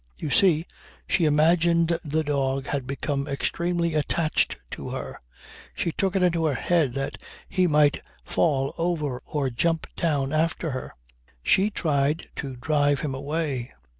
[0.17, 0.65] You see,
[1.07, 5.21] she imagined the dog had become extremely attached to her.
[5.75, 10.71] She took it into her head that he might fall over or jump down after
[10.71, 10.91] her.
[11.43, 13.69] She tried to drive him away.